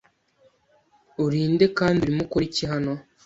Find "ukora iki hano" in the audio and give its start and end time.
2.25-2.93